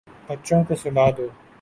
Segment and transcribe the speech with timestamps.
[0.27, 1.25] بچوں کو سلا دو